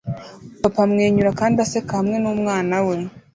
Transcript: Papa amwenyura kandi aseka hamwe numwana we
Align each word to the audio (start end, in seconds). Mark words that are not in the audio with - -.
Papa 0.63 0.79
amwenyura 0.85 1.31
kandi 1.39 1.55
aseka 1.65 1.93
hamwe 1.99 2.17
numwana 2.19 2.75
we 2.87 2.95